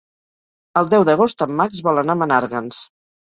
[0.81, 2.81] El deu d'agost en Max vol anar a Menàrguens.